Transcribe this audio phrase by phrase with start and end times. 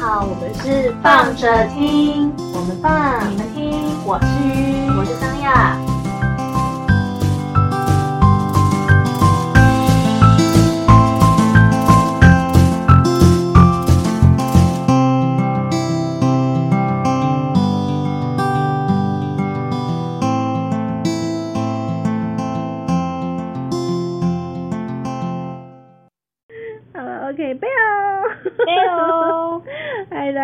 [0.00, 5.83] 好，我们是放着听，我们放，你们听，我是鱼，我是张亚。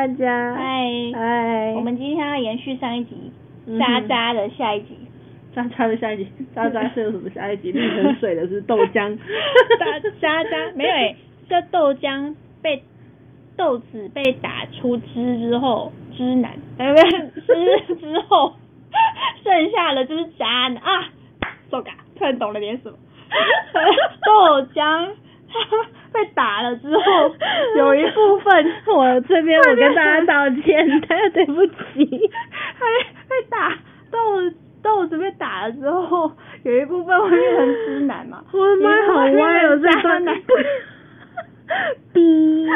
[0.00, 0.54] 大家。
[0.54, 0.80] 嗨。
[1.12, 3.30] 嗨，我们今天要延续上一集
[3.78, 4.96] 渣渣的下一集，
[5.54, 6.26] 渣渣的下一集，
[6.56, 7.70] 渣渣是有什么下一集？
[7.70, 9.18] 绿成水的是豆浆，
[10.18, 11.14] 渣渣没有哎，
[11.50, 12.82] 这豆浆被
[13.58, 17.28] 豆子被打出汁之后，汁男，哎不是
[17.86, 18.54] 汁之后，
[19.44, 20.76] 剩下的就是渣男。
[20.82, 21.10] 啊，
[21.70, 22.96] 糟糕，突然懂了点什么，
[24.24, 25.10] 豆浆。
[26.12, 27.34] 被打了之后，
[27.76, 31.72] 有一部分我这边我跟大家道歉， 大家对不起。
[32.04, 32.86] 被
[33.28, 33.72] 被打
[34.10, 34.18] 豆
[34.82, 36.30] 豆子被打了之后，
[36.64, 38.42] 有一部分会变成直男嘛？
[38.52, 40.34] 我的妈，好歪哦，这渣男。
[42.12, 42.66] 逼，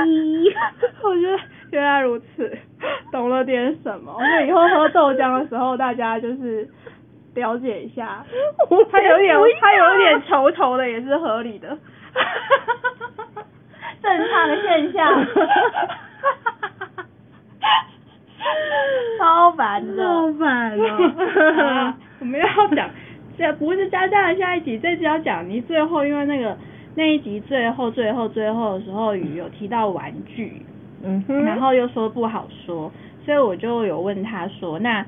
[1.03, 1.39] 我觉得
[1.73, 2.57] 原来如此，
[3.11, 4.15] 懂了点什么。
[4.17, 6.69] 我以后喝豆浆的时候，大家就是
[7.35, 8.25] 了解一下，
[8.93, 11.77] 他有点他有一点稠稠的，也是合理的。
[14.03, 15.27] 正常的现象，
[19.19, 21.95] 超烦的，超烦哦。
[22.21, 22.89] 我们要讲，
[23.37, 26.57] 这不是佳佳的下一集，这集要讲你最后，因为那个
[26.95, 30.63] 那一集最后最后最后的时候，雨有提到玩具，
[31.03, 32.93] 嗯哼，然后又说不好说，
[33.25, 35.05] 所以我就有问他说，那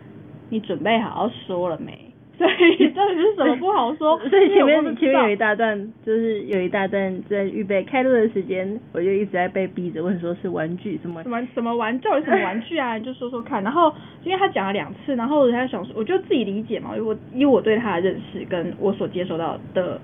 [0.48, 2.05] 你准备好好说了没？
[2.38, 4.18] 所以到底是什么不好说？
[4.28, 12.96] 所以前面前面有一大段，就是有一大段在预备开录的时间，我就一直在被逼着问，说是玩具什么什么什么玩具，什么玩具啊？
[12.98, 13.62] 你 就说说看。
[13.62, 13.90] 然后
[14.22, 19.98] 因为他讲了两次，然后我在想说，我就自己理解嘛，因为我以我对他的认识跟我所接收到的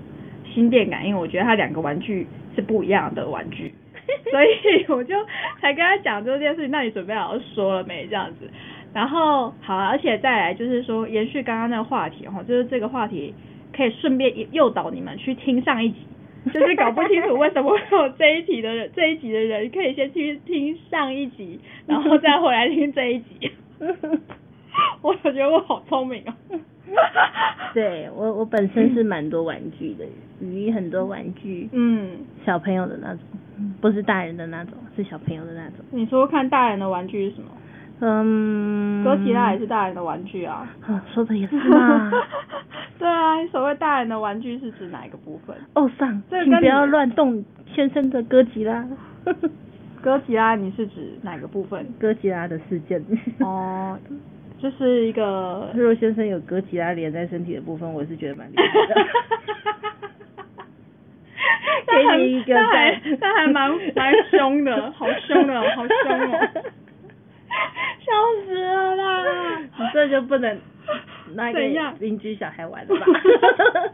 [0.51, 2.25] 心电感应，我觉得他两个玩具
[2.55, 3.71] 是不一样的玩具，
[4.31, 5.15] 所以我就
[5.61, 6.71] 才跟他讲这件事情。
[6.71, 8.07] 那你准备好好说了没？
[8.07, 8.49] 这样子。
[8.93, 13.33] 然后好啊，而且再来就是说，延续刚刚那个话题哈，就是这个话题
[13.75, 15.97] 可以顺便诱导你们去听上一集，
[16.53, 23.51] 就是搞不清楚为什么会有这一集的人，这一集的人可以先去听上一集，然后再回来听这一集。
[25.01, 26.59] 我觉得我好聪明哦。
[27.73, 30.05] 对我，我本身是 蛮多玩具的，
[30.39, 32.11] 鱼很多玩具，嗯，
[32.45, 33.21] 小朋友的那种，
[33.81, 35.77] 不是大人的那种，是小朋友的那种。
[35.91, 37.47] 你说看大人的玩具是什么？
[38.05, 40.67] 嗯，哥吉拉也是大人的玩具啊。
[40.85, 42.11] 啊，说的也是嘛。
[42.99, 45.55] 对啊，所谓大人的玩具是指哪一个部分？
[45.75, 47.41] 哦，上，请不要乱动
[47.73, 48.85] 先生的哥吉拉。
[50.03, 51.85] 哥吉拉，你是指哪个部分？
[51.97, 53.01] 哥吉拉的事件。
[53.39, 53.97] 哦，
[54.59, 55.69] 就是一个。
[55.73, 58.63] 如果先生有哥吉拉连在身体的部分，我是觉得蛮厉害
[58.93, 58.95] 的。
[61.87, 66.49] 给你一个赞，他还蛮蛮凶的，好凶的，好凶哦。
[68.03, 68.11] 笑
[68.45, 69.59] 死了啦！
[69.79, 70.59] 你这就不能
[71.35, 73.05] 拿给邻居小孩玩了吧？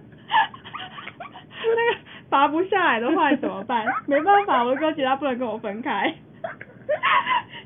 [1.62, 2.00] 那个
[2.30, 3.86] 拔不下来的话怎么办？
[4.08, 6.14] 没办法，我的哥吉拉不能跟我分开。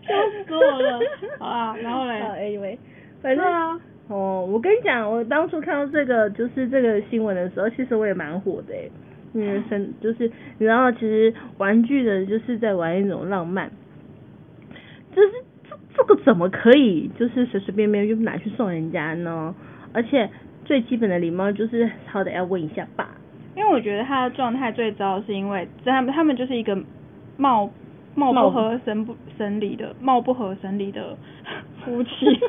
[0.06, 0.14] 笑
[0.46, 1.00] 死我了！
[1.40, 2.22] 好啊，然后嘞？
[2.22, 2.78] 好，Anyway，
[3.22, 8.91] 反正啊，哦，我跟你讲，我当初看到这个就是这个新闻的时候，其实我也蛮火的诶，
[9.34, 10.28] 因为生就是
[10.58, 13.72] 你知道，其实玩具的就是在玩一种浪漫，
[15.16, 15.43] 就是。
[15.96, 19.54] 这个怎么可以就是随随便便就拿去送人家呢？
[19.94, 20.30] 而且
[20.66, 23.09] 最基本的礼貌就是好歹要问一下吧。
[23.56, 26.76] 因为我觉得他的状态最糟，是因为他们他们就是一个
[27.38, 27.70] 冒
[28.16, 31.18] 貌不合神不神离的貌不合神离的
[31.84, 32.09] 夫妻。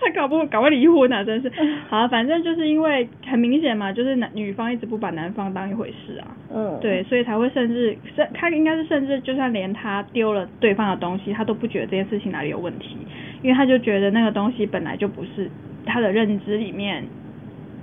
[0.00, 1.24] 他搞不搞不离婚啊？
[1.24, 1.50] 真是。
[1.88, 6.36] 好，反正就是因为很明显嘛，就是男女方一直不把男方当一回事啊。
[6.52, 6.78] 嗯。
[6.80, 12.98] 对，所以才会甚至甚他应该是甚至就算连他丢了对方的东西，他都不觉得这件事情哪里有问题，
[13.42, 15.50] 因为他就觉得那个东西本来就不是
[15.86, 17.04] 他的认知里面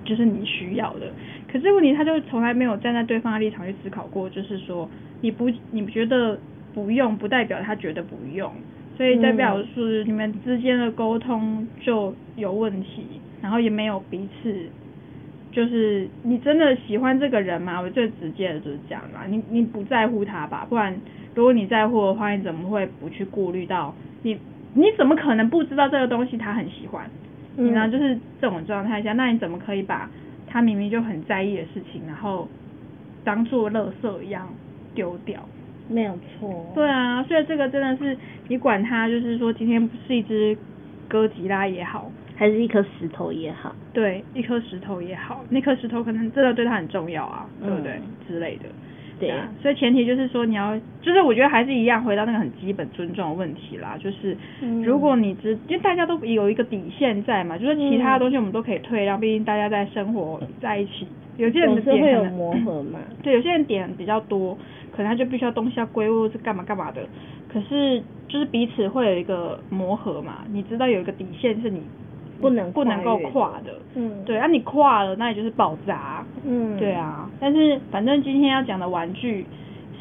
[0.06, 1.12] 就是你需要的。
[1.52, 4.90] 可是问题他就从来没有站在对方的立场去思考过，就是说
[5.22, 6.40] 你不你觉得
[6.74, 8.52] 不用，不代表他觉得不用。
[8.98, 13.06] 所以代表是你们之间的沟通就有问题，
[13.42, 14.54] 然后也没有彼此，
[15.52, 17.82] 就是你真的喜欢这个人吗？
[17.82, 20.68] 我最直接的就是这样嘛，你你不在乎他吧？
[20.70, 20.96] 不然
[21.34, 24.38] 如果你在乎的话，你怎么会不去顾虑到你？
[24.74, 27.10] 你怎么可能不知道这个东西他很喜欢？
[27.58, 30.10] 你呢就是这种状态下，那你怎么可以把
[30.48, 32.48] 他明明就很在意的事情，然后
[33.24, 34.48] 当做垃圾一样
[34.94, 35.44] 丢掉？
[35.88, 36.72] 没有错。
[36.74, 38.18] 对啊，所以这个真的是
[38.48, 40.58] 你管它，就是说今天不是一只
[41.08, 48.66] 哥吉拉也好，还是一颗石头也好，对，一颗石头也好，那颗石头可能真的对他很重要啊，嗯、对不对之类的。
[49.22, 49.30] 对。
[49.30, 54.36] 啊，所以前提就是说你要，就是我觉得还是一样回到那个很基本尊重的问题啦，就是
[54.84, 61.08] 如果你只，因为大家都有一个底线在嘛，就是其他的东西我们都可以退让，毕竟大家在生活在一起，
[61.38, 64.58] 有些人的点会有磨合嘛， 对，有些人点比较多，
[64.92, 67.02] 可能他就必须要东西要归或是干嘛干嘛的，
[67.48, 71.82] 可是就是彼此会有一个磨合嘛，你知道有一个底线是你。
[72.42, 79.46] 不能不能够跨的，嗯，对，啊，你跨了，那也就是爆炸，嗯，对啊，但是反正今天要讲的玩具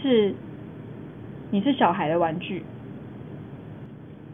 [0.03, 0.35] 是，
[1.51, 2.63] 你是小孩的玩具，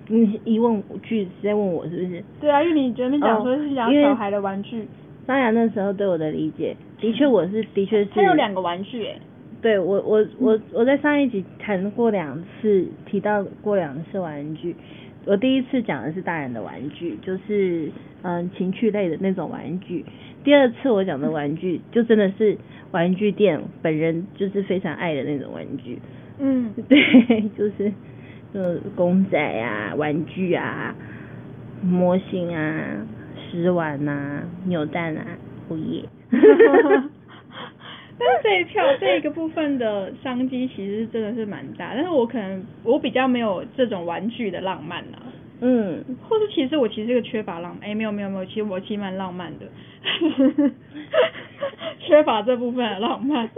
[0.08, 2.24] 你疑问句是在问我是不是？
[2.40, 4.86] 对啊，因为你前面讲说是讲小孩的玩具，
[5.26, 9.18] 当然那时候对我的理解，的确我是的确是，他有两个玩具哎，
[9.60, 14.76] 对我我我我在上一集谈过两次，提到过两次玩具。
[15.26, 17.90] 我第一次讲的是大人的玩具，就是
[18.23, 20.05] 嗯情趣类的那种玩具。
[20.44, 22.56] 第二次我讲的玩具，就真的是
[22.93, 25.99] 玩具店本人就是非常爱的那种玩具。
[26.38, 26.96] 嗯， 对，
[27.58, 27.93] 就是
[28.52, 30.94] 呃公仔啊、玩具啊、
[31.82, 33.05] 模型啊、
[33.50, 35.26] 食玩啊、扭蛋啊，
[35.69, 36.05] 哦耶。
[38.18, 45.20] 但是这一票这一个部分的商机其实真的是蛮大，但是我可能我比较没有这种玩具的浪漫啊，
[45.60, 49.66] 嗯，或者其实我其实是个缺乏浪漫，哎、欸、没有没有没有，其实我其实蛮浪漫的，
[52.00, 53.50] 缺乏这部分的浪漫，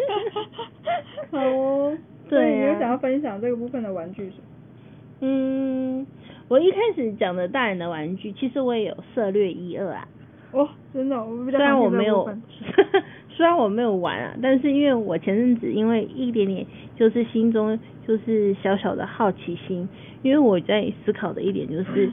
[1.31, 1.96] 好哦，
[2.28, 4.32] 对、啊，你有想要分享这个部分的玩具？
[5.20, 6.05] 嗯，
[6.49, 10.08] 我一开始讲的大人的玩具，其实我也有涉略一二啊，
[10.50, 12.28] 哦，真的，我比较虽然我没有。
[13.38, 19.88] 虽然我没有玩啊，但是因为我前阵子因为一点点就是心中就是小小的好奇心，
[20.23, 22.11] 因为我在思考的一点就是，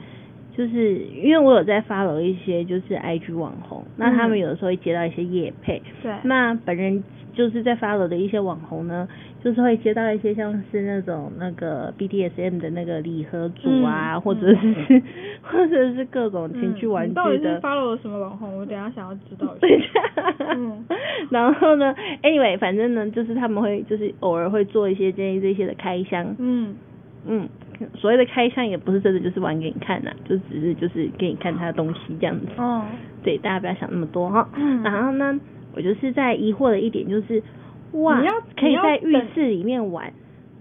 [0.56, 7.02] 就是因为我有在 follow 一些就是 IG 网红，那他们有的时候会接到一些业配，对，那本人。
[7.36, 9.06] 就是在 follow 的一些网红呢，
[9.44, 14.56] 就是会接到一些像是那种那个 BDSM 的那个礼盒组啊，嗯、或者是、
[14.88, 15.02] 嗯、
[15.42, 17.20] 或者是各种情趣玩具的。
[17.20, 18.56] 嗯、到底是 follow 什么网红？
[18.58, 20.00] 我等一下想要知道一下。
[20.56, 20.82] 嗯，
[21.30, 26.34] 然后呢，anyway，反正呢，就是他们会就是偶尔会做一些这些这些的开箱。
[26.38, 26.74] 嗯
[27.28, 27.48] 嗯，
[27.96, 32.46] 所谓的开箱也不是真的就是玩给你看呐、啊，就只是就是给你看他的东西这样子。
[32.56, 32.82] 哦。
[33.22, 34.48] 对，大家不要想那么多哈。
[34.56, 34.82] 嗯。
[34.82, 35.38] 然后呢？
[35.76, 37.42] 我就是在疑惑的一点就是，
[37.92, 40.10] 哇，你要可以在浴室里面玩，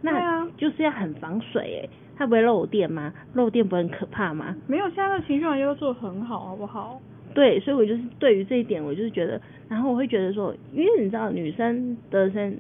[0.02, 3.14] 那就是要很防水哎，它不会漏电吗？
[3.34, 4.56] 漏电不会很可怕吗？
[4.68, 7.00] 没有，现在的情绪玩具做很好，好不好？
[7.34, 12.56] 对，所以我就是对于这一点，我就是觉得，然后我会觉得说，因为你知道女生的生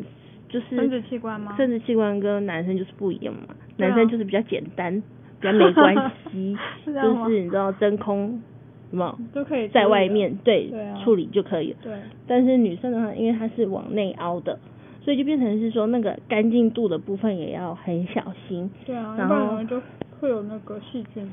[0.49, 1.53] 就是生殖器官吗？
[1.57, 4.93] 生殖器官跟男生就是不一样嘛，男生就是比较简单，
[5.39, 5.93] 比较没关
[6.31, 8.41] 系， 就是你知道真空。
[8.89, 10.71] 什么都可以在外面对，
[11.03, 11.77] 处理就可以了。
[11.81, 11.93] 对，
[12.27, 14.59] 但是女生的话，因为它是往内凹的，
[15.03, 18.69] 所以就变成是说那个干净度的部分也要很小心。
[18.85, 19.81] 对啊，然后就
[20.19, 21.29] 会有那个细菌。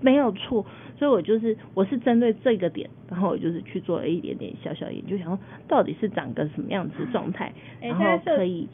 [0.00, 0.66] 没有错，
[0.98, 8.68] 所以我就是我是针对这个点，然后我就是去做了一点点小小研究，想说到底是长个什么样子状态，然后可以。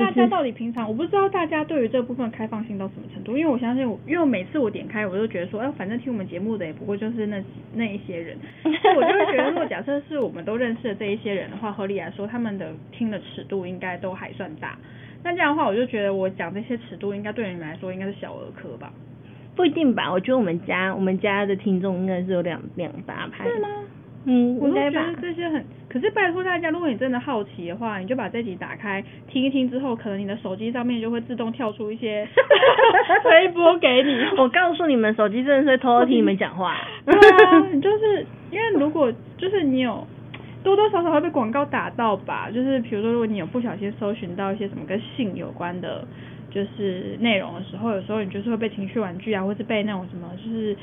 [0.00, 7.42] 大家到底平常，我不知道大家对于这部分开放性到什么程度，因为我相信我，因为每次我点开，我就觉得说，哎，反正听我们节目的也不过就是那
[7.74, 14.76] 那一些人， 所以我就会觉得，如果假设是我们都认识的这一些人的话，合理来说，他们的听的尺度应该都还算大。
[15.22, 18.92] 那这样的话，我就觉得我讲这些尺度，应该对你们来说应该是小儿科吧？
[19.54, 20.10] 不一定吧？
[20.10, 23.44] 我觉得我们家我们家的听众应该是有两两大派。
[23.46, 23.68] 是吗？
[24.26, 32.28] 嗯，我都觉得这些很，可是拜托大家，如果你真的好奇的话，你就把这集打开听一听之后，可能你的手机上面就会自动跳出一些
[33.24, 34.22] 推播给你。
[34.36, 36.76] 我告诉你们，手机真的是偷偷听你们讲话。
[37.06, 40.06] 对啊，就是因为如果就是你有
[40.62, 46.06] 多多少少会被广告打到吧，就是比如说如果你有不小心搜寻到一些什么跟性有关的，
[46.50, 50.76] 就是内容的时候，有时候你就是会被情趣玩具啊，或是被那种什么就是。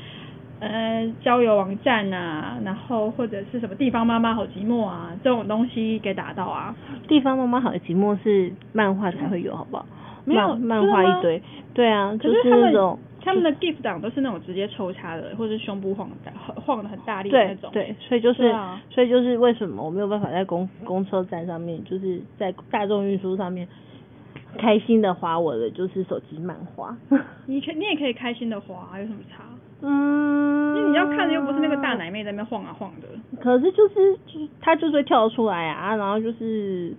[0.60, 6.74] 呃，交友网站啊，然后或者是什么地方妈妈好寂寞啊，这种东西给打到啊。
[7.06, 9.86] 地方妈妈好寂寞是漫画才会有，好不好？
[10.24, 11.40] 没有漫画一堆，
[11.72, 17.70] 对啊，就是那种他们的 GIF 档都是那种直接抽插的，或者是胸部晃的 晃的很大力的那种。
[17.72, 23.66] 对，所以就是，啊、所以就是为什么我没有办法在公公车站上面，就是在大众运输上面
[24.58, 26.94] 开心的滑我的就是手机漫画。
[27.46, 29.44] 你可你也可以开心的滑，有什么差？
[29.82, 33.08] 嗯，因为你要看的又不是那个大奶妹在那边晃啊晃的。
[33.40, 36.92] 可是就是就是她就是会跳出来啊，然后就是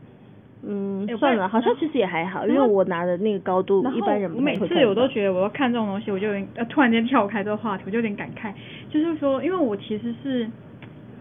[0.64, 4.40] 嗯，算了，好像其实也还好，因为我拿的那个高度，一般人不。
[4.40, 8.54] 每次我都觉得我要看这种东西，我就有点呃突然间跳开这个话题，我就有点感慨，
[8.90, 10.50] 就是说，因为我其实是。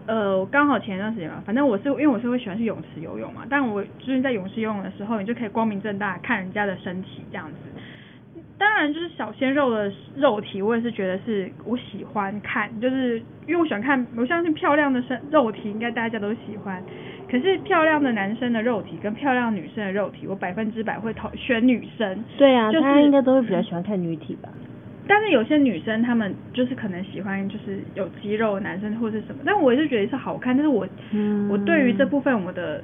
[0.07, 7.57] 呃，刚好前一段时间嘛，反正我是因为我是会喜欢去泳池游泳嘛，但我就是在泳池游泳的时候，你就可以光明正大看人家的身体这样子。
[8.59, 16.83] 当然，就是小鲜肉的肉体，我也是觉得是我喜欢看，就是因为我喜欢看，我相信漂亮的身肉体应该大家都喜欢。
[17.31, 22.23] 可是漂亮的男生的肉体跟漂亮女生的肉体，我百分之百会投选女生。
[22.37, 24.49] 对啊，就是他应该都会比较喜欢看女体吧。
[25.07, 30.55] 但是有些女生她们就是可能喜欢就是有肌肉的男生或是什么，但我也是觉得是好看。
[30.55, 32.83] 但是我、嗯、我对于这部分我的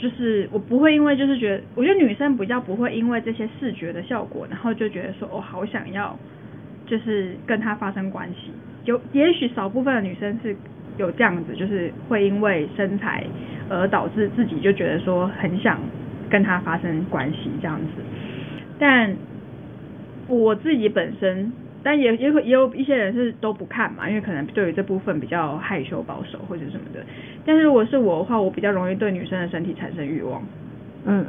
[0.00, 6.18] 就是我不会因为就是觉得，我觉得女生比较不会因为这些视觉的效果，然后就觉得说我好想要
[6.86, 8.50] 就是跟他发生关系。
[8.84, 10.56] 有也许少部分的女生是
[10.96, 13.22] 有这样子，就是会因为身材
[13.68, 15.78] 而导致自己就觉得说很想
[16.30, 18.02] 跟他发生关系这样子，
[18.78, 19.14] 但。
[20.28, 27.00] 我自己本身，但也也也有一些人是都不看嘛，因为可能对于这部分比较害羞保守或者什么的。
[27.46, 30.42] 但是如果是我的话，我比较容易对女生的身体产生欲望。
[31.06, 31.24] 嗯，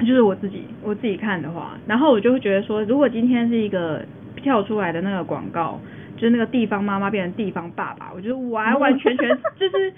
[0.00, 4.04] 就是我自己我自己看的话，然后我就会觉得说，如果今天是一个
[4.36, 5.80] 跳出来的那个广告，
[6.16, 9.28] 就是那个地方妈妈变成地方爸爸，我觉得完完全全
[9.58, 9.92] 就是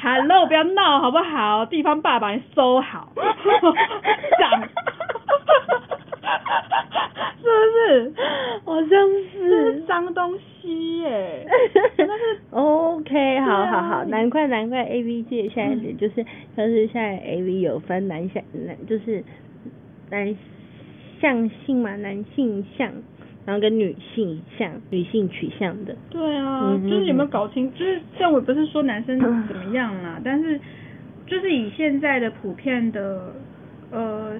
[0.00, 1.66] ，Hello，不要闹好不好？
[1.66, 3.12] 地方爸爸你收好，
[4.40, 4.62] 长。
[7.42, 8.12] 是不是？
[8.64, 11.46] 好像是脏东西耶。
[11.96, 16.24] 但是 OK，好好好，难怪难怪 AV 界现在就是，
[16.56, 19.22] 就是现在 AV 有分男性男，就是
[20.10, 20.36] 男
[21.20, 22.92] 向性嘛，男性向，
[23.46, 25.96] 然后跟女性向，女性取向的。
[26.10, 27.72] 对啊，就是有没有搞清？
[27.74, 30.60] 就是像我不是说男生怎么样啦，但是
[31.26, 33.34] 就是以现在的普遍的
[33.90, 34.38] 呃。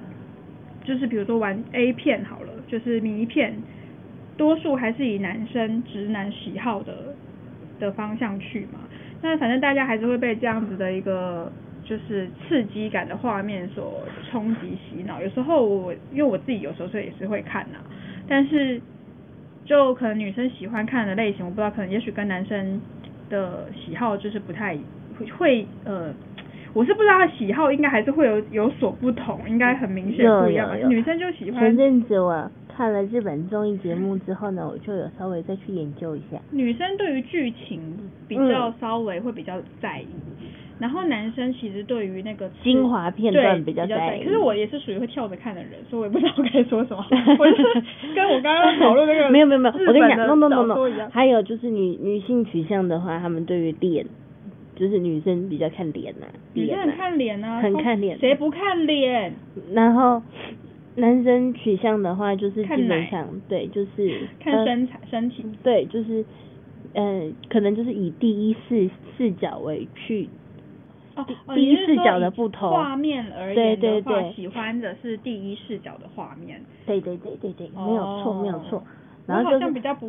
[0.83, 3.53] 就是比如说玩 A 片好了，就是迷片，
[4.37, 7.15] 多数还是以男生直男喜好的
[7.79, 8.79] 的方向去嘛。
[9.21, 11.51] 那反正大家还是会被这样子的一个
[11.83, 15.21] 就是刺激感的画面所冲击洗脑。
[15.21, 17.77] 有时候我因为我自己有时候也是会看呐，
[18.27, 18.81] 但是
[19.65, 22.81] 就可能女生喜欢看的类型，我不知道，可能也许跟男生
[23.29, 24.75] 的喜好就是不太
[25.37, 26.13] 会呃。
[26.73, 30.75] 我是不知道他喜好应该还是会有有所不同，应该很明显不一样吧。
[30.87, 31.59] 女生就喜欢。
[31.59, 36.37] 前阵子我看了日本综艺节目之后呢，我就有稍微再去研究一下。
[36.51, 37.81] 女生对于剧情
[38.27, 40.07] 比较稍微会比较在意，
[40.39, 40.47] 嗯、
[40.79, 44.23] 然后男生其实对于那个精华片段比较在意。
[44.23, 47.05] 可是我也是属于会跳着看的人，所以我也不知道该说什么。
[47.37, 47.63] 我是
[48.15, 54.05] 跟我刚刚讨论那个没有没有没有，我跟你讲，no no no no，还有就是女女性取向的话，他们对于脸。
[54.81, 59.31] 就是女生比较看脸呐、啊，女生很看脸啊，很看脸，谁不看脸？
[59.73, 60.23] 然后
[60.95, 66.25] 男生取向的话，就是基本上对，就是看身材、呃、身体，对，就是
[66.93, 70.27] 呃，可能就是以第一视视角为去，
[71.15, 71.23] 哦，
[71.53, 72.71] 第一视角的不同。
[72.71, 78.83] 画面而言的话，喜欢的是第一视角的画面，对对对对对，没有错没有错。
[79.27, 79.65] 然后就是，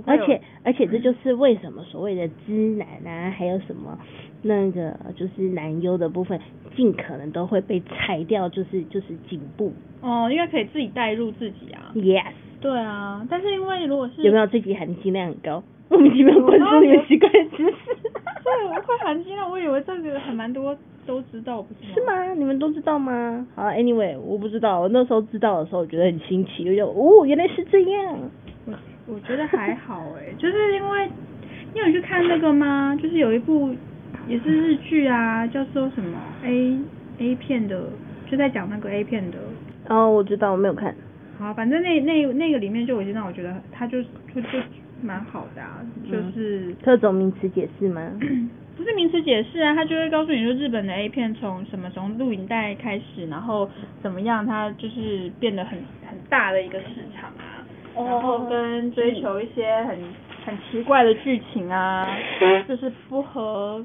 [0.06, 3.98] 而且而且这就是为什么所谓的知男啊，还有什么
[4.42, 6.40] 那个就是男优的部分，
[6.76, 9.72] 尽可能都会被裁掉，就是就是颈部。
[10.00, 11.92] 哦，因为可以自己带入自己啊。
[11.94, 12.32] Yes。
[12.60, 15.62] 对啊，但是因为如果是有没有这集含金量很高？
[15.88, 17.74] 我们基本关注你的奇怪知识。
[18.04, 22.14] 对，会含金量，我以为这个还蛮多都知道，不是吗？
[22.16, 22.34] 是吗？
[22.34, 23.46] 你们都知道吗？
[23.54, 28.16] 好，Anyway，我不知道，我那时候知道的时候，我觉得很新奇，我就哦，原来是这样。
[29.06, 31.08] 我觉得还好哎，就是因为
[31.74, 32.96] 你有去看那个吗？
[33.02, 33.74] 就是有一部
[34.28, 36.78] 也是日剧啊，叫做什么 A
[37.18, 37.84] A 片的，
[38.30, 39.38] 就在讲那个 A 片的。
[39.88, 40.94] 哦，我知道，我没有看。
[41.38, 44.58] 好，反正那那那个里面就已经让我觉得他就就就
[45.02, 48.00] 蛮好的啊，就是特种名词解释吗？
[48.74, 53.68] 不是名词解释啊，他就会告诉你说日本的 A 片从什么从录影带开始，然后
[54.02, 55.78] 怎么样，它就是变得很
[56.08, 57.51] 很大的一个市场啊。
[57.96, 59.98] 然后跟追求一些很
[60.44, 62.06] 很奇怪的剧情啊，
[62.68, 63.84] 就是不合，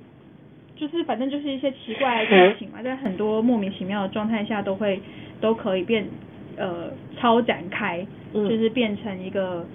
[0.75, 5.01] 就是反正就是一些奇怪的剧情嘛，在很多莫名其妙的状态下都会
[5.41, 6.05] 都可以变
[6.57, 9.65] 呃超展开，就是变成一个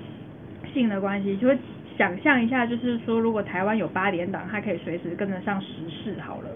[0.73, 1.57] 性的关系，就会。
[1.99, 6.49] 想象一下，就是说，如果台湾有八点档，它可以随时跟得上时事好了。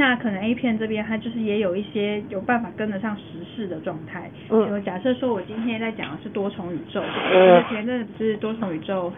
[0.00, 3.22] 那可能 A 片这边，它就是也有一些有办法跟得上时
[3.54, 4.30] 事的状态。
[4.48, 4.82] 嗯。
[4.82, 9.12] 假设说我今天在讲的是多重宇宙，就是前阵子不是多重宇宙，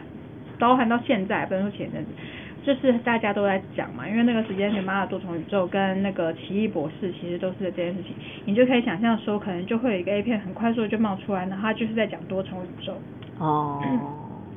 [0.58, 2.10] 包含到现在，不能说前阵子，
[2.64, 12.94] 就是大家都在讲嘛，因为那个时间点，妈的多重宇宙跟那个奇异博士其实都是这件事情，你就可以想象说，可能就会有一个 A 片很快速的就冒出来，然后它就是在讲多重宇宙。
[13.38, 14.00] 哦、嗯。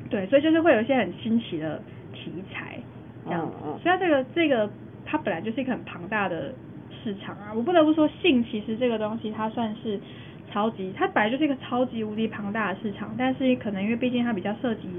[0.09, 1.81] 对，所以就是会有一些很新奇的
[2.13, 2.77] 题材，
[3.25, 3.53] 这样子。
[3.63, 4.69] 嗯嗯、所以它这个这个
[5.05, 6.53] 它本来就是一个很庞大的
[7.03, 9.99] 市场啊，我不得不说，性其实这个东西它算是
[10.51, 14.89] 超级，它本来就是一个超级无敌庞大的市场，但是可能因为毕竟它比较涉及。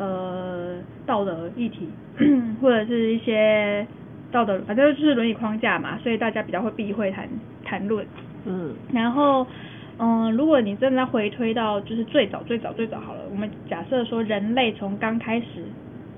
[0.00, 1.88] 呃，道德议题
[2.62, 3.84] 或者是一些
[4.30, 7.28] 道德，反正就是伦理框架嘛，所以大家比较会避讳谈
[7.64, 8.06] 谈论。
[8.44, 9.44] 嗯，然后，
[9.98, 15.64] 嗯、呃，如果你真的要回推到就是最早最早最早好了，我们假设说人类从刚开始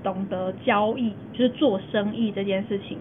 [0.03, 2.99] 懂得交易，就是做生意这件事情，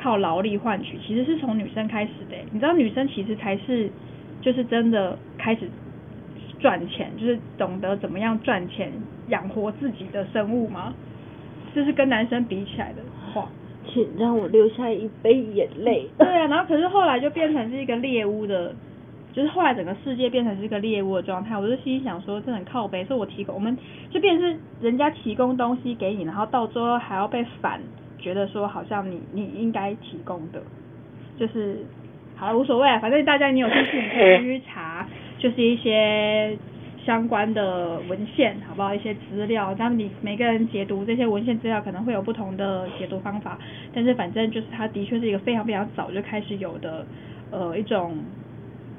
[0.00, 2.36] 靠劳力换取，其实是从女生开始的。
[2.50, 3.90] 你知道女生其实才是
[4.40, 5.68] 就是真的开始。
[6.60, 8.92] 赚钱就是懂得怎么样赚钱
[9.28, 10.92] 养活自己的生物吗？
[11.74, 13.00] 就是跟男生比起来的
[13.32, 13.48] 话，
[13.86, 16.06] 请让我流下一杯眼泪。
[16.18, 18.74] 对啊，然后可是后来就变成是一个猎物的，
[19.32, 21.56] 就是后来整个世界变成是一个猎物的状态。
[21.58, 23.74] 我就心想说，这很靠背，所以我提供，我们
[24.10, 27.80] 就变成是人家提供东西给你，然后到最后还要被反
[28.20, 30.62] 觉得说好像你你应该提供的，
[31.38, 31.78] 就是
[32.36, 35.06] 好了无所谓啊，反正大家你有兴趣你可以去查。
[35.40, 36.54] 就是一些
[37.02, 38.94] 相关的文献，好不好？
[38.94, 43.58] 一些资料，那么你每个人解读这些文献资料可能会有不同的解读方法，
[43.94, 47.06] 但是反正就是它的确是一个非常非常早就开始有的
[47.50, 48.18] 呃一种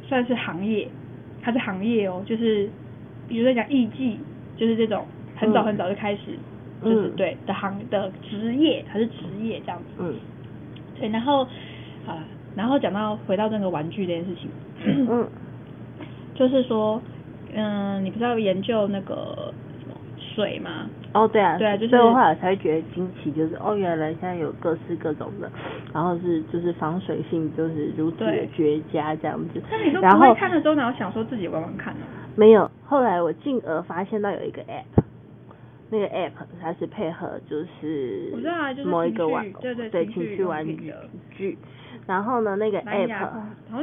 [0.07, 0.87] 算是行业，
[1.43, 2.67] 它是行业哦，就是
[3.27, 4.15] 比如说讲艺妓，
[4.57, 6.39] 就是这种很早很早就开始，嗯、
[6.83, 9.85] 就是对的行的职业，还是职业这样子。
[10.00, 10.15] 嗯。
[11.00, 11.43] 对，然后
[12.07, 12.23] 啊，
[12.55, 14.50] 然后讲到回到那个玩具这件事情。
[14.85, 15.27] 嗯。
[16.33, 17.00] 就是说，
[17.53, 20.89] 嗯，你不是要研究那个什么水吗？
[21.13, 25.51] 哦，对啊，对啊，就是最后后来才会觉得惊奇，就是哦，原来现在有各式各种的，
[25.93, 29.61] 然后是就是防水性就是如此的绝佳这样子。
[29.69, 32.05] 那你都不会看的时候，然后想说自己玩玩看呢？
[32.35, 35.00] 没有，后来我进而发现到有一个 app，
[35.91, 38.34] 那个 app 它是配合就是
[38.86, 40.65] 某一个玩，对对对，情趣玩
[41.30, 41.56] 具。
[42.08, 43.30] 然后呢，那个 app，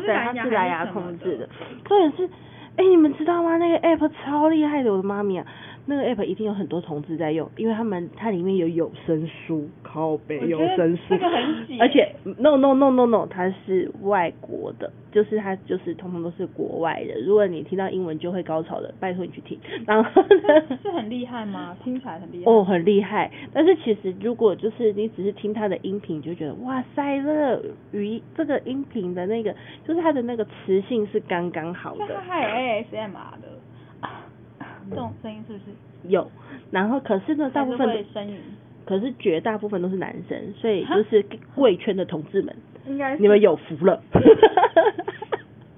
[0.00, 1.48] 对，它是蓝牙控制的，
[1.84, 2.28] 重点是。
[2.76, 3.56] 哎，你们知道吗？
[3.56, 5.44] 那个 app 超厉害的，我的妈咪啊！
[5.90, 17.18] 那个 app 一定有很多同志在用，因为他们它里面有有声书，靠背有声书，这个很而且 no no no no no，它是外国的，就是它就是通通都是国外的。
[17.22, 19.58] 如果你听到英文就会高潮的，拜托你去听。
[19.86, 21.74] 然后呢，是很厉害吗？
[21.82, 22.52] 听起来很厉害。
[22.52, 23.30] 哦， 很厉害。
[23.54, 29.54] 但是其实如果就是你只是听它的音频，你就觉得哇塞，这个语这个音频的那个
[29.86, 32.06] 就是它的那个磁性是刚刚好的。
[32.14, 33.57] 它还有 ASMR 的。
[34.90, 35.64] 这种声音是不是
[36.08, 36.30] 有？
[36.70, 38.36] 然后可是呢，大部分的声音，
[38.84, 41.24] 可是绝大部分都是男生，所以就是
[41.54, 42.54] 贵圈的同志们，
[42.86, 44.00] 应该是你们有福了。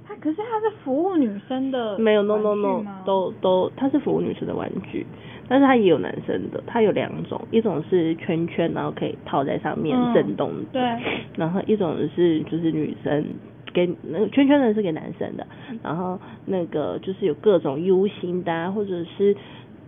[0.07, 5.07] 他可是他是服务女生的，没有 no no no，都都他是服务女生的玩具，
[5.49, 10.83] 但是他也有男生的，他有两种，一种是圈圈，然后可以套在上面震动，嗯，对，
[11.37, 13.25] 然后一种是就是女生。
[13.73, 15.47] 给那个圈圈的是给男生的，
[15.83, 19.37] 然后那个就是有各种 U 型的，啊，或者是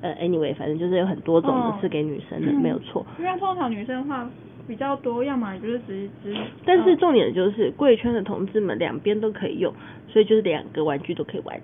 [0.01, 3.05] 呃 anyway，反正就是有很多种的是给女生的，哦、没有错。
[3.19, 4.29] 因为通常女生的话
[4.67, 6.37] 比较多，要么就是只只。
[6.65, 9.73] 但是重点就是贵圈的同志们两边都可以用，
[10.09, 11.61] 所以就是两个玩具都可以玩，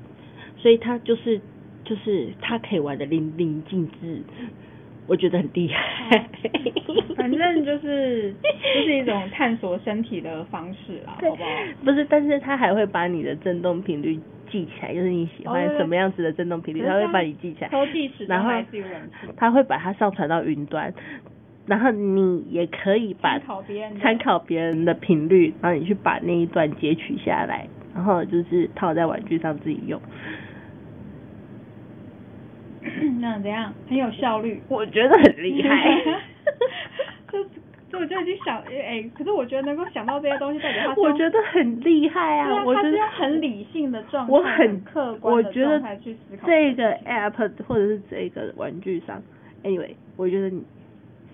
[0.57, 1.41] 所以他就是
[1.85, 4.23] 就是他可以玩的淋漓尽致。
[5.09, 6.29] 我觉得很厉害，
[7.16, 11.49] 反正就是就是一种探索身体的方式啦，好不好？
[11.83, 17.71] 不是，但是他还会把你的震动频率记起来，就是你喜欢什么样子的震动频率，他会把你记起来。
[18.29, 18.51] 然后
[19.37, 20.92] 他会把它上传到云端，
[21.66, 29.99] 然后你也可以把参考别人参考别人的频率，然后你去把那一段截取下来，然后就是套在玩具上自己用。
[33.21, 33.73] 那怎样？
[33.89, 36.03] 很有效率，我觉得很厉害。
[37.33, 37.45] 就
[37.91, 42.63] 就我就已经想，哎、欸，可是我觉得能够想到这些东西，代表他 我觉得很厉害啊！
[42.65, 49.23] 我觉得很理性的状态，我很客观的状态去思考这个 app 或者是这个玩具上。
[49.65, 50.51] Anyway，我觉得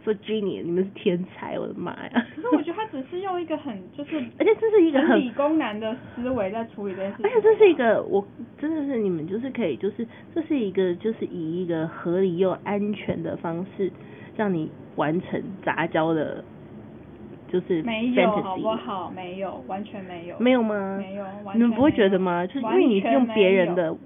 [0.05, 0.15] 你。
[0.15, 2.27] 说 Genie，你们是天才，我的妈呀！
[2.37, 7.27] 可是我觉得他只是用一个很就是， 而且这是一个很理工男的思维在处理这件事情。
[7.27, 8.23] 而且这是一个，我
[8.59, 13.91] 真的是你们就是可以，就是这是一个，就是以一个合理又安全的方式，
[14.37, 16.45] 让你完成杂交的，
[17.49, 19.11] 就是没有好不好？
[19.11, 20.39] 没有，完全没有。
[20.39, 20.99] 没有吗？
[20.99, 22.47] 没有，你们不会觉得吗？
[22.47, 23.97] 就是因为你是用别人的。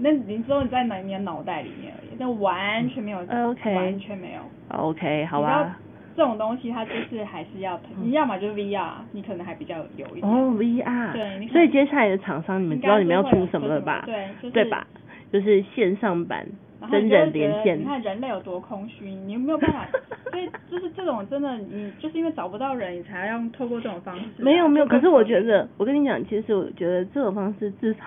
[0.00, 0.96] 那你知道你在哪？
[0.96, 4.40] 你的脑袋里面而已，但完全没有，嗯、OK，完全没有。
[4.76, 5.76] OK，好吧。
[6.16, 10.26] 这种东西它就是还是要，你要么就是 VR，你可能还比较有一点。
[10.26, 11.12] 哦，VR。
[11.12, 14.02] 对，所以接下来的厂商，你们知道你们要出什么了吧？
[14.06, 14.86] 对，就是、对吧？
[15.32, 16.46] 就是线上版。
[16.90, 19.86] 真人连线，你看人类有多空虚，你有没有办法？
[20.30, 24.22] 所以就是这种真的，你就是因为找不到人，你才要用透过这种方式。
[24.38, 28.00] 没有没有，可是我觉得，我跟你讲，其实我觉得这种方式至少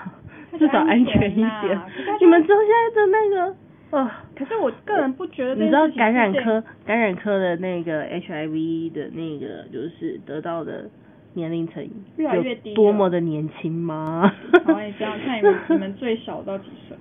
[0.58, 1.82] 至少安全一点。
[2.20, 3.56] 你们知道现在的那个
[3.92, 4.10] 哦？
[4.36, 5.56] 可是我个人不觉得。
[5.56, 10.90] 你知道感染科感染科的那个 HIV 的那个就是得到的
[11.34, 11.88] 年龄层
[12.18, 14.32] 越来越低，多么的年轻吗？
[14.68, 16.98] 我也知道看你们你们最小到几岁？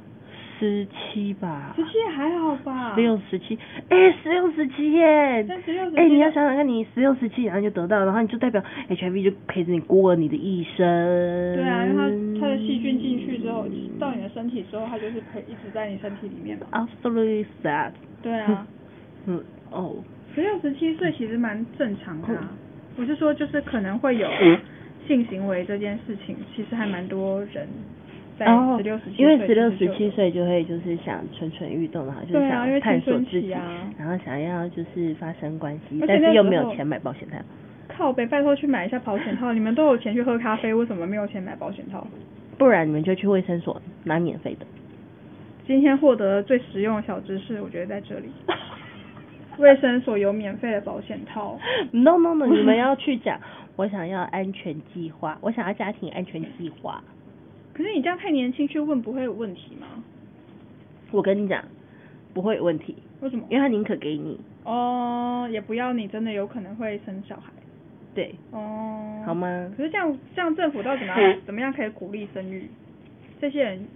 [0.58, 2.94] 十七吧，十七还好吧？
[2.94, 5.46] 十六十七，哎，十六十七耶！
[5.96, 10.76] 哎，你要想想看，你十六十七，然后就得到，然后你就代表 HIV 就陪着你过了你的一生。
[11.56, 13.66] 对啊，因为它它的细菌进去之后，
[13.98, 16.66] 到你的身体之后，它就是陪一直在你身体里面嘛。
[16.70, 17.92] Absolutely sad。
[18.22, 18.66] 对啊。
[19.26, 19.96] 嗯哦。
[20.34, 22.50] 十六十七岁其实蛮正常的啊，
[22.96, 24.28] 我是说就是可能会有
[25.06, 27.68] 性行为这件事情，其实还蛮多人。
[28.44, 28.80] 然后，
[29.16, 33.48] 因为十六十七岁就会就是想蠢蠢欲动，然后就想探索自己，
[33.98, 37.36] 然后想要就是发生关系，但是又没有钱买保险套。
[37.88, 39.52] 靠北，拜托去买一下保险套！
[39.52, 42.06] 你们都有钱去喝咖啡，为什么没有钱买保险套？
[42.56, 44.66] 不然你们就去卫生所拿免费的。
[45.66, 48.30] 今天获得最实用的小知识，我觉得在这里。
[49.58, 51.58] 卫生所有免费的保险套。
[51.92, 52.46] No no no！
[52.46, 53.38] 你们要去讲，
[53.76, 57.02] 我想要安全计划，我想要家庭安全计划。
[57.74, 59.86] 可是你这样太年轻去问不会有问题吗？
[61.10, 61.64] 我跟你讲，
[62.34, 62.96] 不会有问题。
[63.20, 63.44] 为什么？
[63.50, 64.38] 因为他宁可给你。
[64.64, 67.52] 哦，也不要你真的有可能会生小孩。
[68.14, 68.34] 对。
[68.50, 69.22] 哦。
[69.26, 69.72] 好吗？
[69.76, 71.38] 可是这样，这样政府到底怎么样？
[71.46, 72.68] 怎么样可以鼓励生育？
[73.40, 73.86] 这些人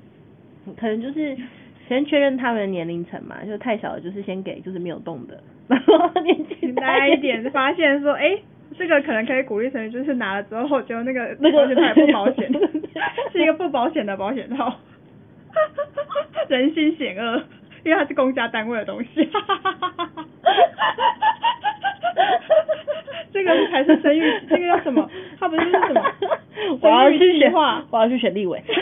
[0.77, 1.37] 可能就是
[1.89, 8.43] 先确认他们的年龄层嘛，就太小了，就是先给就是没有动的， 然后年纪大一点，发现说，哎、欸。
[8.79, 12.51] 这个可能可以鼓励成员，就是拿了之后，就那个 那个保险套也不保险，
[13.33, 14.75] 是一个不保险的保险套，
[16.49, 17.43] 人心险恶，
[17.85, 19.29] 因为它是公家单位的东西，
[23.33, 25.11] 这个才是生育，这个叫什么？
[25.39, 26.03] 它不是，是什么？
[26.81, 27.53] 我要去选，
[27.91, 28.63] 我要去选立委。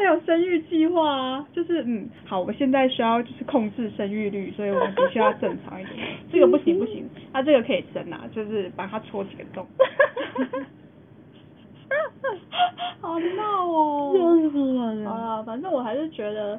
[0.00, 5.98] 他有生育计划啊，就是嗯，好，我现在需要就是控制生育率，所以我们必须要正常一点。
[6.32, 9.66] 这个不行不行，他这个可以生啊，就是把它戳几个洞。
[13.02, 14.14] 好闹哦！
[14.16, 15.10] 笑死我了。
[15.10, 16.58] 好了，反正我还是觉得，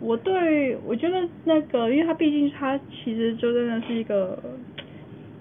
[0.00, 4.36] 我对我觉得那个，因为他毕竟他其实就真的是一个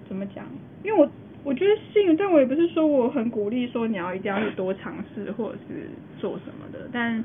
[0.08, 0.46] 怎么讲？
[0.84, 1.10] 因为我。
[1.44, 5.90] 我觉得性，但我也不是说我很鼓励说你要一定要去多尝试或者是
[6.22, 7.24] 做什么的，但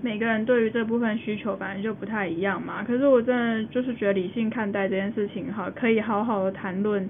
[0.00, 2.82] 每个人对于这部分需求反正就不太一样嘛。
[2.82, 7.08] 可是我真的就是觉得理性看待这件事情哈，可以好好的谈论。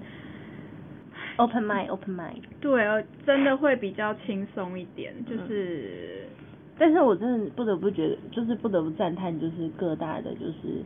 [1.36, 2.42] Open mind，open mind。
[2.60, 6.44] 对，真的会比较轻松一点，就是、嗯。
[6.76, 10.82] 但是我真的不得不觉得，就是不得不赞叹，就是各大的，就是，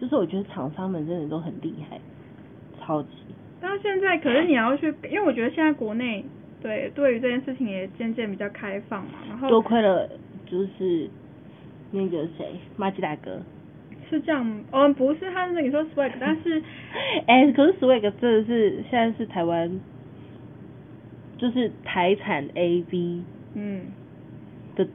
[0.00, 1.98] 就是我觉得厂商们真的都很厉害，
[2.78, 3.08] 超级。
[3.60, 6.24] 到现在，可是你要去，因为我觉得现在国内
[6.60, 10.08] 对对于这件事情也渐渐比较开放嘛，然后多亏了
[10.46, 11.08] 就是
[11.90, 13.40] 那个谁，马吉大哥，
[14.08, 16.62] 是这样，哦不是，他是你说 Swag，但是，
[17.26, 19.80] 哎、欸，可是 Swag 真的是现在是台湾，
[21.36, 23.22] 就是台产 AV，
[23.54, 23.86] 嗯，
[24.74, 24.86] 的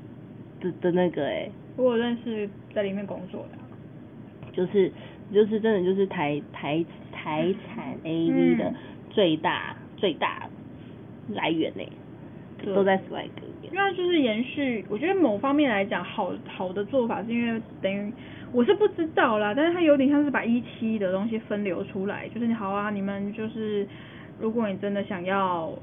[0.60, 3.58] 的的那个哎、欸，我有认识在里面工作的，
[4.52, 4.92] 就是
[5.32, 6.86] 就是真的就是台台。
[7.16, 8.74] 台产 AV 的
[9.10, 10.50] 最大、嗯、最大
[11.30, 11.84] 来源呢，
[12.74, 13.74] 都在 Swag 里面。
[13.74, 18.12] 因为就是延续，我觉得某方面来讲，好好的做法是因为等于
[18.52, 23.88] 我是不知道啦，但是它有点像是把一期的东西分流出来，就是你好啊，你们就是
[24.40, 25.74] 如果你真的想要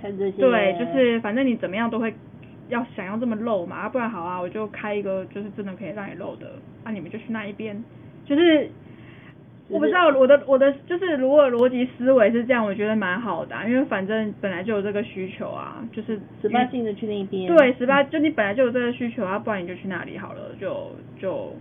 [0.00, 2.12] 看这些，对，就是反正你怎么样都会
[2.68, 6.52] 要想要这么露嘛，不然好啊，我就开一个就是真的可以让你露的，
[6.84, 7.82] 那、啊、你们就去那一边，
[8.24, 8.70] 就是。
[9.70, 17.54] 我不知道我的我的就是如果逻辑思维是这样，我觉得蛮好的，啊，因为反正本来就有这个需求啊，就是十八禁的去那边。
[17.54, 21.54] 对，十八就你本来就有这个需求啊，不然你就去那里好了，就就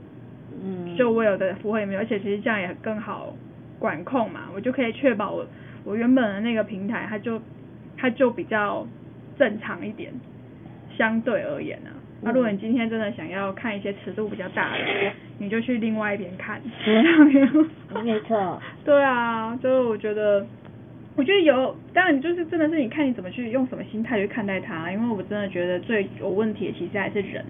[0.64, 3.36] 嗯，就我有的符合也没有，而且其实这样也更好
[3.78, 5.46] 管控嘛，我就可以确保我
[5.84, 7.42] 我原本的那个平台它就
[7.98, 8.88] 它就比较
[9.38, 10.14] 正常一点，
[10.98, 11.97] 相对而言呢，啊。
[12.22, 14.84] 那、啊、如果你今天真的想要看一些尺度比较大的，
[15.38, 16.60] 你就去另外一边看。
[18.04, 18.60] 没错。
[18.84, 20.46] 对啊，就是我觉得，
[21.16, 27.46] 我觉得有，当然就是真的是你看你怎么去用什么心态去看待它，因为我真的觉得最有问题的其实还是人，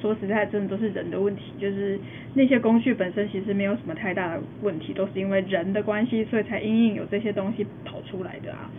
[0.00, 1.98] 说实在，真的都是人的问题，就是
[2.34, 8.70] 那些工具本身其实没有什么太大的问题，都是因为人的关系，所以才因应有这些东西跑出来的啊。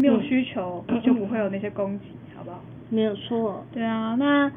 [0.00, 2.06] 没有需求就不会有那些攻击，
[2.36, 2.60] 好不好？
[2.90, 3.64] 没有错。
[3.72, 4.50] 对啊，那。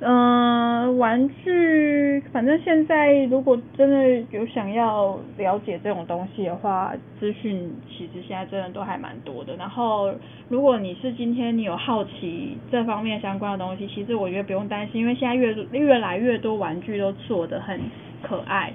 [0.00, 9.56] 嗯、呃，玩具，反正现在如果真的有想要了解这种东西的话，资讯其实现在真的都还蛮多的。
[9.56, 10.14] 然后，
[10.48, 17.80] 如果你是今天你有好奇这方面相关的东西，其实我觉得不用担心，因为现在越越来越多玩具都做的很
[18.22, 18.72] 可爱，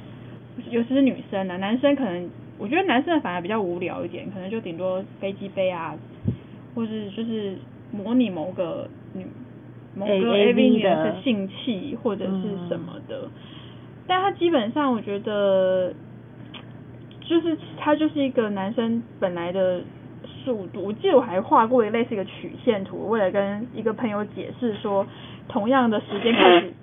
[0.72, 5.96] 尤其是女生啊，男生可能我觉得男生反而比较无聊一点，可能就顶多飞机杯啊，
[6.76, 7.58] 或是就是
[7.92, 9.26] 模拟某个女。
[9.96, 13.32] 某个 AV 女的性器或者是什么的，嗯、
[14.08, 15.94] 但他基本上我觉得，
[17.22, 19.84] 就是他就是一个男生本来的
[20.44, 20.86] 速度。
[20.86, 25.06] 我记得我还画过一类似一个曲线图，为了跟一个朋友解释说，
[25.48, 26.74] 同样的时间开始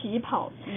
[0.00, 0.70] 起跑，以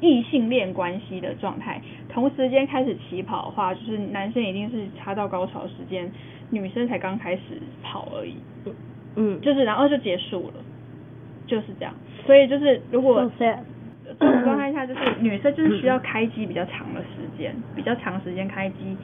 [0.00, 6.10] 异性恋关系的状态，同时间开始起跑的话，就是男生一定是插到高潮时间，
[6.50, 8.36] 女生才刚开始跑而已。
[9.16, 10.54] 嗯，就是然后就结束了，
[11.46, 11.94] 就是这样。
[12.26, 13.52] 所以就是如果这
[14.18, 17.06] 种状态下，就是 女生就是需要开机比较长的时
[17.38, 18.96] 间，比较长时间开机，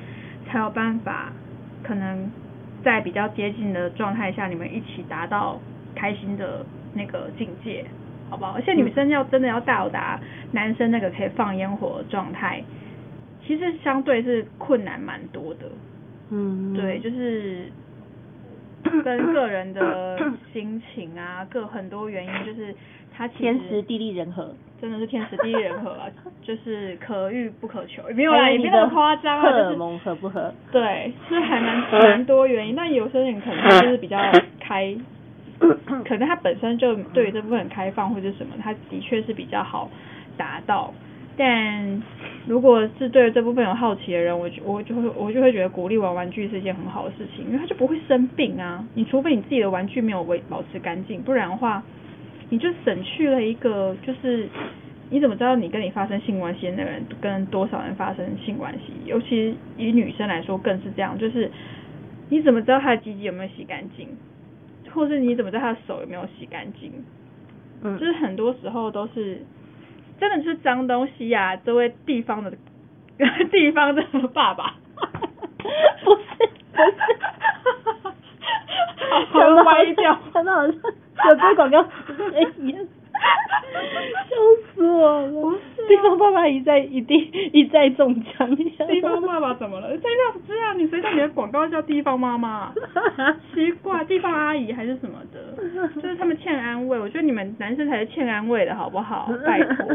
[0.47, 1.33] 才有办法
[1.83, 2.31] 可能
[2.85, 5.59] 在比较接近的状态下，你们一起达到
[5.95, 7.85] 开心的那个境界，
[8.33, 8.53] 好不好？
[8.53, 10.19] 而且女生要真的要到达
[10.53, 12.65] 男生那个可以放烟火的状态，
[13.47, 15.67] 其实相对是困难蛮多的。
[16.31, 17.67] 嗯，对，就是。
[19.05, 20.19] 跟个人的
[20.53, 22.75] 心情啊， 各很多原因，就是
[23.17, 26.07] 他天时地利人和，真的是天时地利人和啊，
[26.43, 30.53] 就是可遇不可求，没有啦，也没那么夸张啊，就是荷尔蒙合不合？
[30.73, 34.19] 对，是还蛮蛮多原因，但有些人可能就是比较
[34.59, 34.93] 开，
[36.05, 39.91] 可能他本身就对于这部分很开放或者什么，他的确是比较好
[40.37, 40.93] 达到。
[41.35, 42.03] 但
[42.47, 48.87] 如果是对这部分有好奇的人，我就我就会我就会觉得鼓励玩玩具是一件很好的事情，因为他就不会生病啊。
[48.95, 51.83] 你除非你自己的玩具没有维保持干净，不然的话，
[52.51, 54.47] 你就省去了一个就是
[55.09, 58.93] 你怎么知道你跟你发生性关系的人跟多少人发生性关系？
[59.07, 61.51] 尤其以女生来说更是这样，就是
[62.29, 64.07] 你怎么知道他的鸡鸡有没有洗干净，
[64.95, 66.93] 或是你怎么知道他的手有没有洗干净？
[67.83, 69.43] 嗯，就是很多时候都是。
[70.21, 71.57] 真的是脏东西呀、啊！
[71.65, 72.53] 这位地方的
[73.51, 75.05] 地方的爸爸，不
[75.67, 76.25] 是不是，
[79.33, 81.81] 好歪掉，真的好像有这广告
[82.35, 82.49] 哎呀，
[84.29, 84.37] 笑
[84.75, 85.59] 死我了！
[85.89, 87.19] 地方爸爸一再一定
[87.53, 89.89] 一再中枪，地方爸爸怎么了？
[89.91, 90.79] 谁叫这样？
[90.79, 92.73] 你谁叫你的广告叫地方妈妈？
[93.55, 95.57] 奇怪，地方阿姨还是什么的？
[96.01, 99.29] 就是他们欠安慰，我觉得你们男生才是欠安慰的好不好？
[99.45, 99.87] 拜托。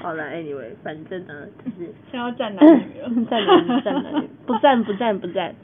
[0.00, 1.34] 好了，anyway，反正呢
[1.64, 5.54] 就是先要站男女站，男女，战男女，不站不站不站。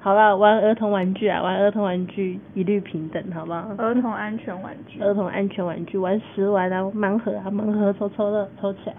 [0.00, 3.68] 好了，玩儿童玩具啊，玩儿童玩具一律平等，好不好？
[3.78, 4.93] 儿童安全玩具。
[5.00, 8.94] 儿童安全玩具，玩食玩啊，盲盒啊，盲盒抽抽乐，抽起来。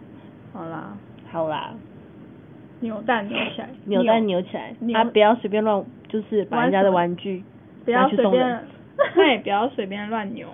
[0.53, 0.97] 好啦，
[1.31, 1.73] 好啦。
[2.81, 3.69] 扭蛋扭起来。
[3.85, 7.43] 扭蛋扭起来，啊，不要随便乱，就是把人家的玩具
[7.85, 8.63] 不要随便，
[9.15, 10.47] 对，不要随便乱扭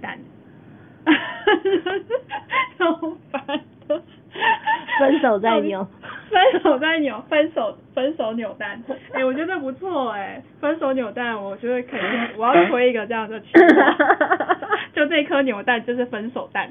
[0.00, 0.18] 蛋。
[1.04, 1.52] 哈哈
[2.78, 4.02] 哈哈烦的。
[5.00, 5.86] 分手再扭。
[6.30, 8.80] 分手再扭，分手分手扭蛋，
[9.12, 13.40] 哎、欸，我觉得不错哎、欸，分手扭蛋，我觉得肯定，我要推一个这样的，
[14.94, 16.70] 就这颗扭蛋就是分手蛋，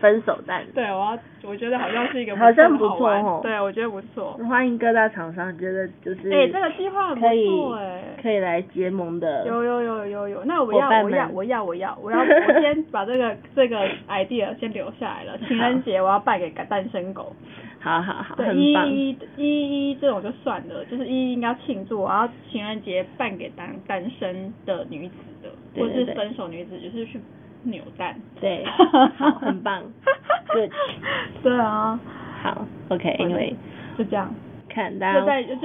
[0.00, 17.32] 分手蛋， 对，我要，我觉得好像是一个好像不错哦，对，我觉得不错，欢迎各大厂商觉得就是，哎、欸，这个计划很不错哎、欸，可以来结盟的，有有有有有，那我要我要我要我要我要我先把这个这个 idea 先留下来了，情人节 我要办给单身狗。
[17.80, 27.20] 好好好，对，一一一一这种就算了，就是一一应该要庆祝，然后情人节办给单单身的女子的，对对对，或是分手女子，就是去
[27.64, 28.14] 扭蛋。
[28.40, 28.64] 对，
[29.16, 29.82] 好，很棒。
[30.52, 30.70] 对，
[31.42, 31.98] 对啊，
[32.42, 33.54] 好，OK，Anyway，
[33.98, 34.32] 就这样。
[34.68, 35.20] 看，大家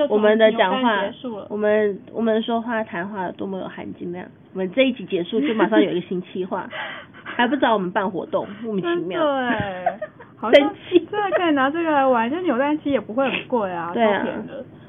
[0.10, 1.02] 我们的讲话，
[1.50, 4.28] 我们我们说话谈话多么有含金量。
[4.54, 6.70] 我们这一集结束就马上有一个新企划，
[7.24, 9.20] 还不找我们办活动，莫名其妙。
[9.24, 10.00] 对。
[10.40, 14.26] 好神奇， 真的可以拿这个来玩，就扭蛋机也不会很贵啊，对啊，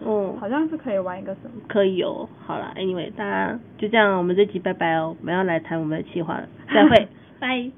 [0.06, 1.60] 嗯，好像是可以玩一个什么？
[1.68, 7.08] 可以哦，好了，Anyway，大家就这样，我们这集拜拜哦，我们要来谈我们的计划了，再会，
[7.40, 7.70] 拜。